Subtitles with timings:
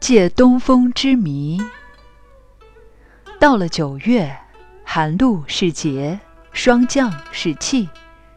[0.00, 1.60] 借东风之谜。
[3.38, 4.34] 到了九月，
[4.82, 6.18] 寒露是节，
[6.52, 7.86] 霜降是气，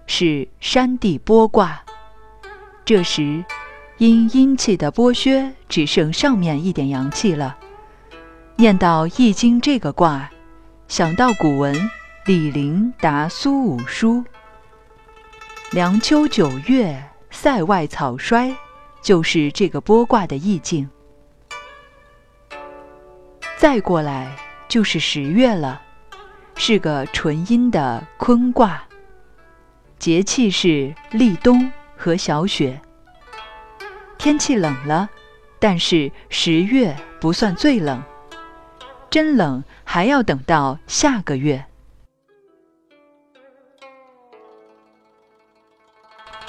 [0.05, 1.81] 是山地剥卦。
[2.83, 3.43] 这时，
[3.97, 7.57] 因阴气的剥削，只剩上面一点阳气了。
[8.57, 10.29] 念到《易经》这个卦，
[10.89, 11.89] 想到古文
[12.25, 14.23] 李陵答苏武书
[15.71, 18.53] ：“凉秋九月，塞外草衰”，
[19.01, 20.89] 就是这个剥卦的意境。
[23.63, 24.35] 再过来
[24.67, 25.81] 就是十月了，
[26.57, 28.83] 是个纯阴的坤卦，
[29.97, 32.81] 节气是立冬和小雪。
[34.17, 35.09] 天气冷了，
[35.59, 38.03] 但是十月不算最冷，
[39.09, 41.63] 真冷还要等到下个月。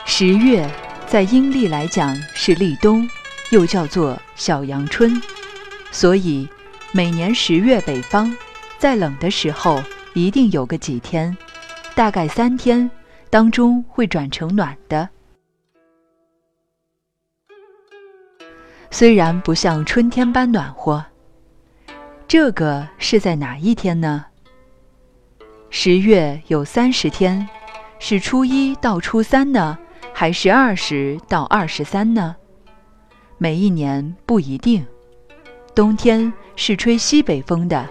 [0.05, 0.69] 十月
[1.06, 3.09] 在阴历来讲是立冬，
[3.53, 5.23] 又叫做小阳春，
[5.93, 6.49] 所以。
[6.97, 8.33] 每年十月，北方
[8.78, 9.83] 在冷的时候，
[10.14, 11.37] 一定有个几天，
[11.97, 12.89] 大概三天，
[13.31, 15.09] 当中会转成暖的。
[18.92, 21.05] 虽然不像春天般暖和，
[22.28, 24.27] 这个是在哪一天呢？
[25.70, 27.48] 十月有三十天，
[27.98, 29.77] 是初一到初三呢，
[30.12, 32.37] 还是二十到二十三呢？
[33.37, 34.87] 每一年不一定。
[35.75, 37.84] 冬天是吹西北风的，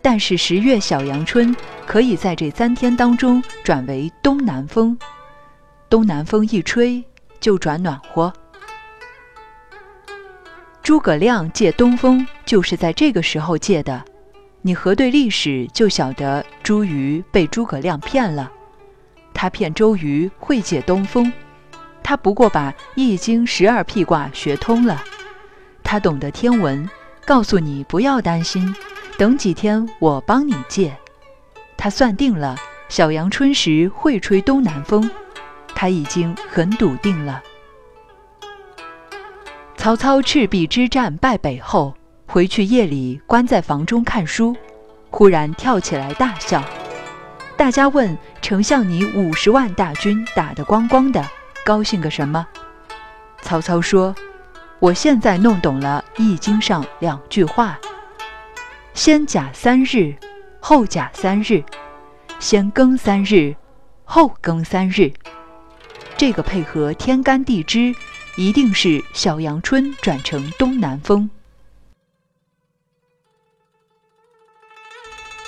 [0.00, 1.54] 但是十月小阳春
[1.86, 4.98] 可以在这三天当中转为东南风，
[5.88, 7.04] 东南风一吹
[7.38, 8.32] 就转暖和。
[10.82, 14.04] 诸葛亮借东风就是在这个时候借的，
[14.62, 18.50] 你核对历史就晓得朱瑜被诸葛亮骗了，
[19.32, 21.32] 他骗周瑜会借东风，
[22.02, 25.00] 他不过把易经十二辟卦学通了，
[25.84, 26.90] 他懂得天文。
[27.24, 28.74] 告诉你不要担心，
[29.16, 30.96] 等几天我帮你借。
[31.76, 32.56] 他算定了，
[32.88, 35.08] 小阳春时会吹东南风，
[35.74, 37.42] 他已经很笃定了。
[39.76, 41.94] 曹操赤壁之战败北后，
[42.26, 44.56] 回去夜里关在房中看书，
[45.10, 46.62] 忽然跳起来大笑。
[47.56, 51.24] 大家问丞相：“你五十万大军打得光光的，
[51.64, 52.46] 高兴个什么？”
[53.42, 54.12] 曹操说。
[54.82, 57.78] 我现在弄懂了《易经》上两句话：
[58.94, 60.12] 先甲三日，
[60.58, 61.62] 后甲三日；
[62.40, 63.54] 先庚三日，
[64.02, 65.12] 后庚三日。
[66.16, 67.94] 这个配合天干地支，
[68.36, 71.30] 一定是小阳春转成东南风。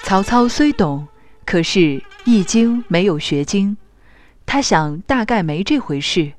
[0.05, 1.09] 曹操虽懂，
[1.45, 1.81] 可是
[2.25, 3.77] 《易经》没有学精，
[4.47, 6.31] 他想大概没这回事。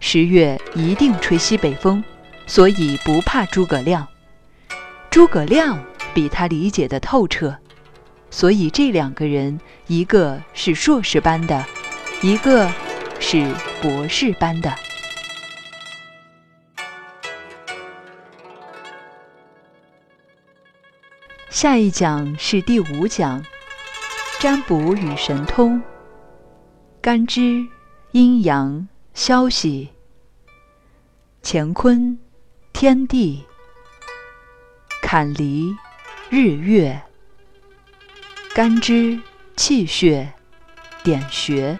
[0.00, 2.02] 十月一定吹西北风。
[2.48, 4.08] 所以不怕诸葛亮，
[5.10, 7.54] 诸葛亮比他理解的透彻，
[8.30, 11.62] 所以这两个人，一个是硕士班的，
[12.22, 12.68] 一个
[13.20, 14.74] 是博士班的。
[21.50, 23.44] 下一讲是第五讲，
[24.40, 25.82] 占卜与神通，
[27.02, 27.66] 干支、
[28.12, 29.90] 阴阳、消息、
[31.42, 32.18] 乾坤。
[32.80, 33.44] 天地、
[35.02, 35.74] 坎离、
[36.30, 37.02] 日月、
[38.54, 39.18] 干支、
[39.56, 40.32] 气血、
[41.02, 41.76] 点穴。